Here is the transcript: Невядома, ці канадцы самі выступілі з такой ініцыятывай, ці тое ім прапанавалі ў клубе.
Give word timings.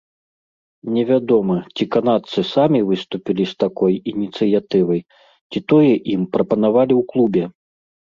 Невядома, 0.93 1.57
ці 1.75 1.83
канадцы 1.95 2.39
самі 2.53 2.79
выступілі 2.87 3.43
з 3.51 3.57
такой 3.63 3.93
ініцыятывай, 4.13 5.01
ці 5.53 5.59
тое 5.75 5.93
ім 6.15 6.21
прапанавалі 6.37 6.93
ў 7.01 7.13
клубе. 7.13 7.43